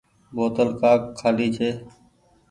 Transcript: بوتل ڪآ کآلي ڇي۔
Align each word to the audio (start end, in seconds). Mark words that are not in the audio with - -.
بوتل 0.35 0.69
ڪآ 0.79 0.91
کآلي 1.19 1.47
ڇي۔ 1.55 1.69